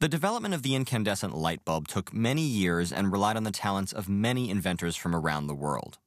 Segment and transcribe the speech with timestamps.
[0.00, 3.92] The development of the incandescent light bulb took many years and relied on the talents
[3.92, 5.98] of many inventors from around the world.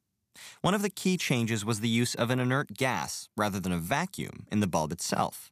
[0.62, 3.78] One of the key changes was the use of an inert gas, rather than a
[3.78, 5.52] vacuum, in the bulb itself.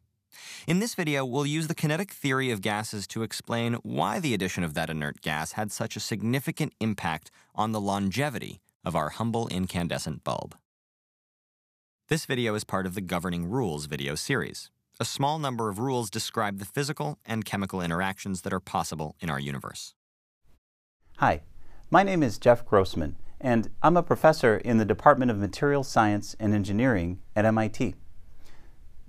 [0.66, 4.64] In this video, we'll use the kinetic theory of gases to explain why the addition
[4.64, 9.50] of that inert gas had such a significant impact on the longevity of our humble
[9.50, 10.56] incandescent bulb.
[12.08, 14.72] This video is part of the Governing Rules video series.
[15.02, 19.32] A small number of rules describe the physical and chemical interactions that are possible in
[19.32, 19.96] our universe.
[21.18, 21.42] Hi,
[21.90, 26.36] my name is Jeff Grossman, and I'm a professor in the Department of Materials Science
[26.40, 27.96] and Engineering at MIT.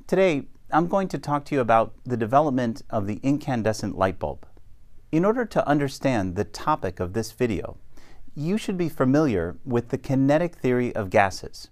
[0.06, 4.46] Today, I'm going to talk to you about the development of the incandescent light bulb.
[5.10, 7.76] In order to understand the topic of this video,
[8.34, 11.68] you should be familiar with the kinetic theory of gases.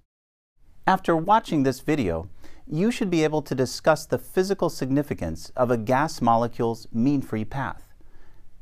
[0.86, 2.28] After watching this video,
[2.72, 7.44] you should be able to discuss the physical significance of a gas molecule's mean free
[7.44, 7.92] path.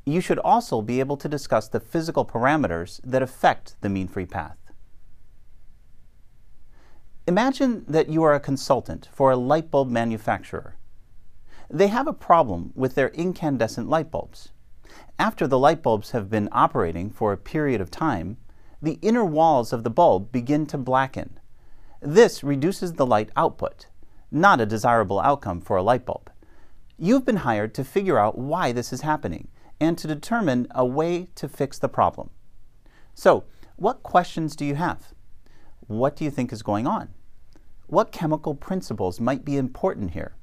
[0.06, 4.24] You should also be able to discuss the physical parameters that affect the mean free
[4.24, 4.56] path.
[7.26, 10.76] Imagine that you are a consultant for a light bulb manufacturer.
[11.68, 14.52] They have a problem with their incandescent light bulbs.
[15.18, 18.38] After the light bulbs have been operating for a period of time,
[18.80, 21.38] the inner walls of the bulb begin to blacken.
[22.00, 23.88] This reduces the light output
[24.30, 26.30] not a desirable outcome for a light bulb.
[26.98, 29.48] You've been hired to figure out why this is happening
[29.80, 32.30] and to determine a way to fix the problem.
[33.14, 33.44] So,
[33.76, 35.12] what questions do you have?
[35.86, 37.10] What do you think is going on?
[37.86, 40.34] What chemical principles might be important here?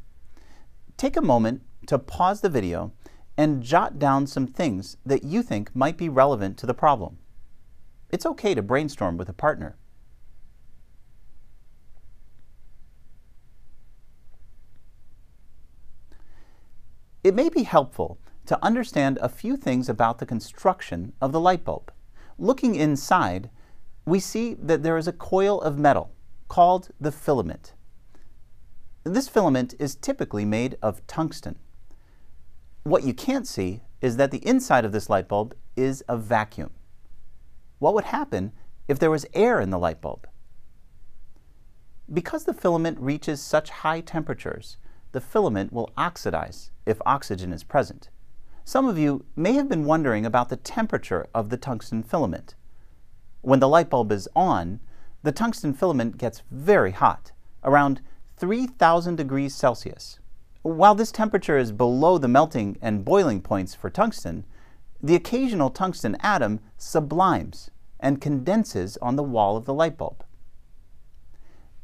[0.98, 2.94] Take a moment to pause the video
[3.38, 7.18] and jot down some things that you think might be relevant to the problem.
[8.10, 9.76] It's okay to brainstorm with a partner.
[17.26, 21.66] It may be helpful to understand a few things about the construction of the light
[21.66, 21.92] bulb.
[22.38, 23.50] Looking inside,
[24.06, 26.12] we see that there is a coil of metal
[26.50, 27.74] called the filament.
[29.04, 31.58] This filament is typically made of tungsten.
[32.84, 36.70] What you can't see is that the inside of this light bulb is a vacuum.
[37.80, 38.52] What would happen
[38.88, 40.28] if there was air in the light bulb?
[42.14, 44.78] Because the filament reaches such high temperatures,
[45.16, 48.10] the filament will oxidize if oxygen is present.
[48.66, 52.54] Some of you may have been wondering about the temperature of the tungsten filament.
[53.40, 54.82] When the light bulb is on,
[55.24, 57.32] the tungsten filament gets very hot,
[57.64, 58.02] around
[58.36, 60.20] 3000 degrees Celsius.
[60.64, 64.44] While this temperature is below the melting and boiling points for tungsten,
[65.02, 67.72] the occasional tungsten atom sublimes
[68.02, 70.26] and condenses on the wall of the light bulb.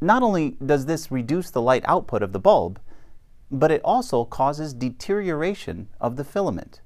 [0.02, 2.78] Not only does this reduce the light output of the bulb,
[3.52, 6.82] but it also causes deterioration of the filament.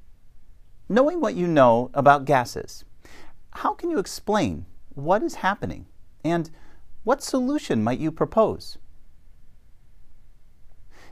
[0.89, 2.83] Knowing what you know about gases,
[3.51, 4.65] how can you explain
[4.95, 5.85] what is happening
[6.23, 6.49] and
[7.03, 8.77] what solution might you propose?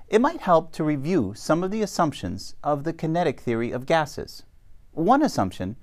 [0.07, 4.43] It might help to review some of the assumptions of the kinetic theory of gases.
[4.91, 5.75] One assumption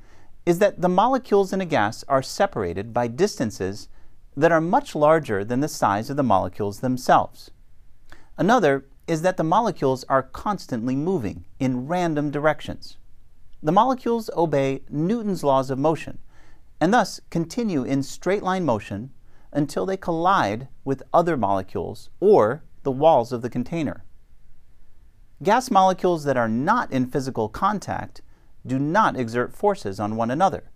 [0.45, 3.89] is that the molecules in a gas are separated by distances
[4.37, 7.51] that are much larger than the size of the molecules themselves.
[8.37, 12.97] Another is that the molecules are constantly moving in random directions.
[13.61, 16.21] The molecules obey Newton's laws of motion
[16.81, 19.11] and thus continue in straight line motion
[19.53, 24.05] until they collide with other molecules or the walls of the container.
[25.43, 28.23] Gas molecules that are not in physical contact
[28.65, 30.71] do not exert forces on one another,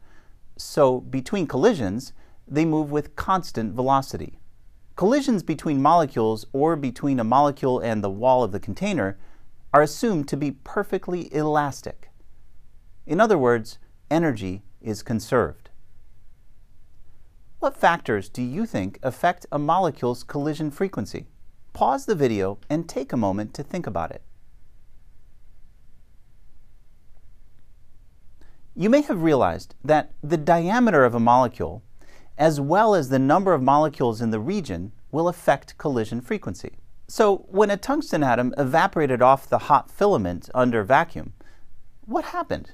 [0.59, 2.13] so between collisions,
[2.49, 4.41] they move with constant velocity.
[4.97, 9.19] Collisions between molecules or between a molecule and the wall of the container
[9.73, 12.11] are assumed to be perfectly elastic.
[13.05, 13.79] In other words,
[14.09, 15.71] energy is conserved.
[17.59, 21.27] What factors do you think affect a molecule's collision frequency?
[21.73, 24.23] Pause the video and take a moment to think about it.
[28.77, 31.83] You may have realized that the diameter of a molecule
[32.37, 36.79] as well as the number of molecules in the region, will affect collision frequency.
[37.07, 41.35] So, when a tungsten atom evaporated off the hot filament under vacuum,
[42.07, 42.73] what happened?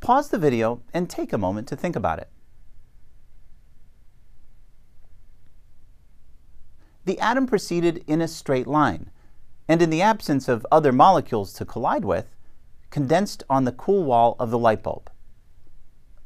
[0.00, 2.28] Pause the video and take a moment to think about it.
[7.06, 9.10] The atom proceeded in a straight line,
[9.68, 12.26] and in the absence of other molecules to collide with,
[12.90, 15.10] condensed on the cool wall of the light bulb.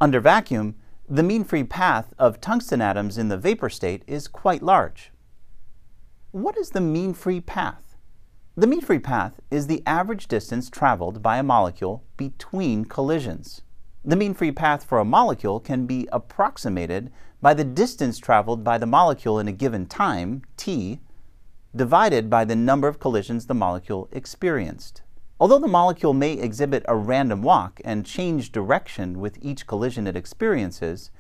[0.01, 0.75] Under vacuum,
[1.13, 5.11] the mean free path of tungsten atoms in the vapor state is quite large.
[6.31, 7.97] What is the mean free path?
[8.57, 13.63] The mean-free path is the average distance traveled by a molecule between collisions.
[14.05, 17.11] The mean-free path for a molecule can be approximated
[17.41, 21.01] by the distance traveled by the molecule in a given time, t,
[21.75, 25.03] divided by the number of collisions the molecule experienced.
[25.41, 30.15] Although the molecule may exhibit a random walk and change direction with each collision it
[30.15, 31.11] experiences,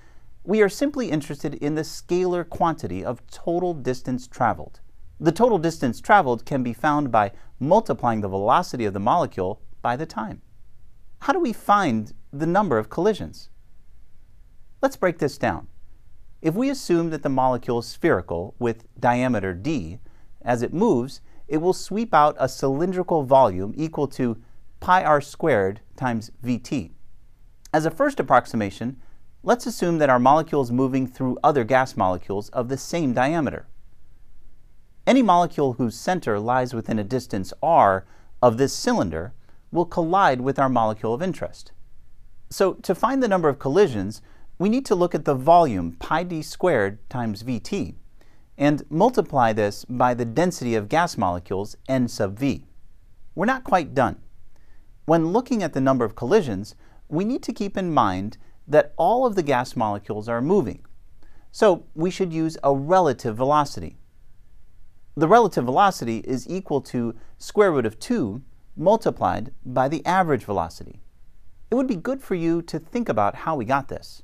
[0.45, 4.81] we are simply interested in the scalar quantity of total distance traveled.
[5.19, 9.97] The total distance traveled can be found by multiplying the velocity of the molecule by
[9.97, 10.43] the time.
[11.21, 13.49] How do we find the number of collisions?
[14.83, 15.69] Let's break this down.
[16.43, 19.99] If we assume that the molecule is spherical with diameter d,
[20.43, 24.41] as it moves, it will sweep out a cylindrical volume equal to
[24.79, 26.93] pi r squared times vt.
[27.75, 29.00] As a first approximation,
[29.43, 33.67] let's assume that our molecule is moving through other gas molecules of the same diameter.
[35.08, 38.06] Any molecule whose center lies within a distance r
[38.41, 39.35] of this cylinder
[39.73, 41.73] will collide with our molecule of interest.
[42.49, 44.23] So to find the number of collisions,
[44.58, 47.97] we need to look at the volume pi d squared times Vt
[48.61, 52.67] and multiply this by the density of gas molecules n sub V.
[53.35, 54.21] We're not quite done.
[55.07, 56.75] When looking at the number of collisions,
[57.09, 58.37] we need to keep in mind
[58.69, 60.85] that all of the gas molecules are moving.
[61.51, 63.97] So we should use a relative velocity.
[65.17, 68.43] The relative velocity is equal to square root of 2
[68.77, 71.01] multiplied by the average velocity.
[71.71, 74.23] It would be good for you to think about how we got this.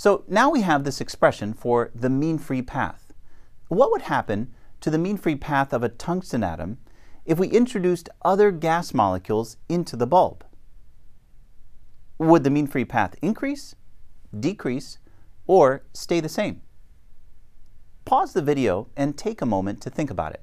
[0.00, 3.12] So now we have this expression for the mean-free path.
[3.68, 6.78] What would happen to the mean-free path of a tungsten atom
[7.26, 10.42] if we introduced other gas molecules into the bulb?
[12.16, 13.74] Would the mean-free path increase,
[14.32, 14.96] decrease,
[15.46, 16.62] or stay the same?
[18.06, 20.42] Pause the video and take a moment to think about it.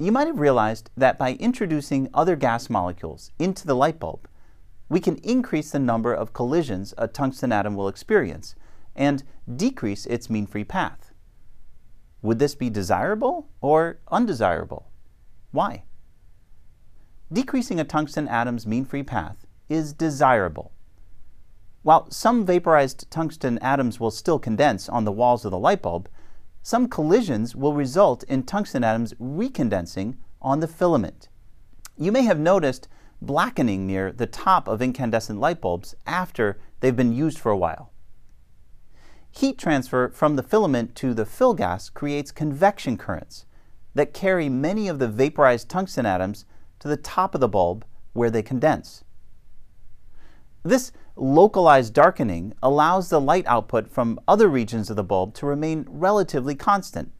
[0.00, 4.26] You might have realized that by introducing other gas molecules into the light bulb,
[4.88, 8.54] we can increase the number of collisions a tungsten atom will experience
[8.96, 9.22] and
[9.54, 11.12] decrease its mean-free path.
[12.22, 14.90] Would this be desirable or undesirable?
[15.50, 15.82] Why?
[17.30, 20.72] Decreasing a tungsten atom's mean-free path is desirable.
[21.82, 26.08] While some vaporized tungsten atoms will still condense on the walls of the light bulb,
[26.62, 31.28] some collisions will result in tungsten atoms recondensing on the filament.
[31.96, 32.88] You may have noticed
[33.22, 37.92] blackening near the top of incandescent light bulbs after they've been used for a while.
[39.30, 43.46] Heat transfer from the filament to the fill gas creates convection currents
[43.94, 46.44] that carry many of the vaporized tungsten atoms
[46.80, 49.04] to the top of the bulb where they condense.
[50.62, 55.86] This localized darkening allows the light output from other regions of the bulb to remain
[55.88, 57.12] relatively constant.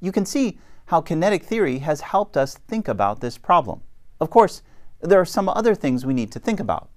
[0.00, 3.82] You can see how kinetic theory has helped us think about this problem.
[4.20, 4.62] Of course,
[5.00, 6.88] there are some other things we need to think about.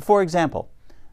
[0.00, 0.70] For example,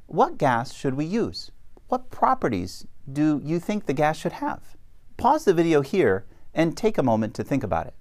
[0.07, 1.51] what gas should we use?
[1.87, 4.75] What properties do you think the gas should have?
[5.17, 7.93] Pause the video here and take a moment to think about it.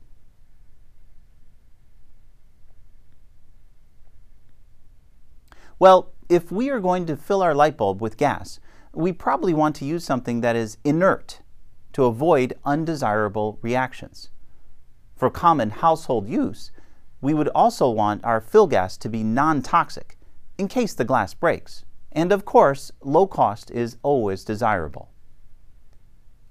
[5.79, 8.61] Well, if we are going to fill our light bulb with gas,
[8.93, 11.41] we probably want to use something that is inert
[11.93, 14.31] to avoid undesirable reactions.
[15.17, 16.71] For common household use,
[17.21, 20.19] we would also want our fill gas to be non-toxic
[20.59, 21.85] in case the glass breaks.
[22.13, 25.11] And of course, low cost is always desirable.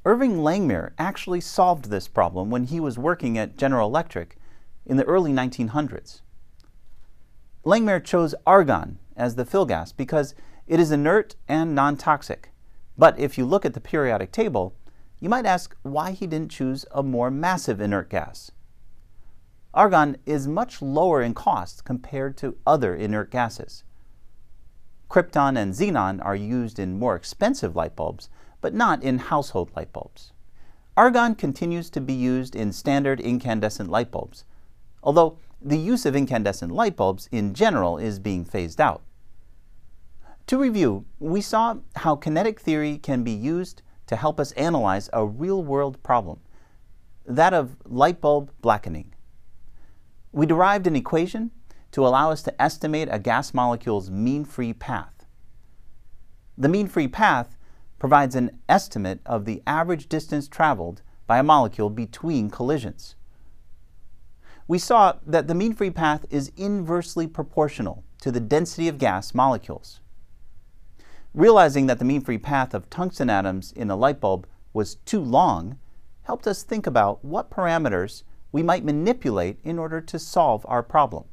[0.05, 4.37] Irving Langmuir actually solved this problem when he was working at General Electric
[4.85, 6.21] in the early 1900s.
[7.65, 10.35] Langmuir chose argon as the fill gas because
[10.67, 12.51] it is inert and non-toxic.
[12.97, 14.75] But if you look at the periodic table,
[15.19, 18.51] you might ask why he didn't choose a more massive inert gas.
[19.73, 23.83] Argon is much lower in cost compared to other inert gases.
[25.09, 28.29] Krypton and xenon are used in more expensive light bulbs,
[28.61, 30.31] but not in household light bulbs.
[30.95, 34.45] Argon continues to be used in standard incandescent light bulbs,
[35.01, 39.01] although the use of incandescent light bulbs in general is being phased out.
[40.47, 45.25] To review, we saw how kinetic theory can be used to help us analyze a
[45.25, 46.41] real-world problem,
[47.25, 49.13] that of light bulb blackening.
[50.33, 51.51] We derived an equation
[51.91, 55.25] to allow us to estimate a gas molecule's mean free path.
[56.57, 57.55] The mean free path
[57.99, 63.15] provides an estimate of the average distance traveled by a molecule between collisions.
[64.67, 69.33] We saw that the mean free path is inversely proportional to the density of gas
[69.33, 69.99] molecules.
[71.33, 75.19] Realizing that the mean free path of tungsten atoms in a light bulb was too
[75.19, 75.77] long
[76.23, 81.25] helped us think about what parameters we might manipulate in order to solve our problem.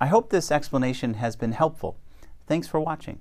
[0.00, 1.98] I hope this explanation has been helpful.
[2.46, 3.20] Thanks for watching.